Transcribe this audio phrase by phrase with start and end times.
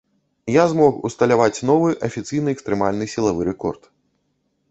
[0.53, 3.81] Я змог усталяваць новы афіцыйны экстрэмальны сілавы рэкорд.